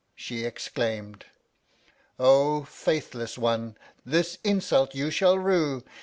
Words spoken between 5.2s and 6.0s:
rue!